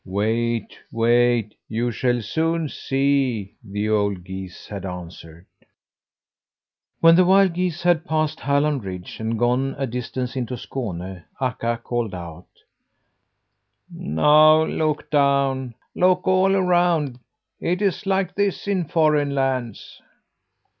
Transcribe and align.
"Wait, 0.03 0.79
wait! 0.91 1.53
You 1.69 1.91
shall 1.91 2.23
soon 2.23 2.69
see," 2.69 3.53
the 3.63 3.87
old 3.87 4.23
geese 4.23 4.67
had 4.67 4.83
answered. 4.83 5.45
When 7.01 7.15
the 7.15 7.23
wild 7.23 7.53
geese 7.53 7.83
had 7.83 8.05
passed 8.05 8.39
Halland 8.39 8.83
Ridge 8.83 9.19
and 9.19 9.37
gone 9.37 9.75
a 9.77 9.85
distance 9.85 10.35
into 10.35 10.55
Skåne, 10.55 11.23
Akka 11.39 11.81
called 11.83 12.15
out: 12.15 12.47
"Now 13.91 14.65
look 14.65 15.07
down! 15.11 15.75
Look 15.93 16.27
all 16.27 16.55
around! 16.55 17.19
It 17.59 17.79
is 17.79 18.07
like 18.07 18.33
this 18.33 18.67
in 18.67 18.85
foreign 18.85 19.35
lands." 19.35 20.01